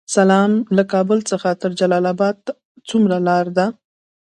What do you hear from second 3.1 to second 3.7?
لاره ده؟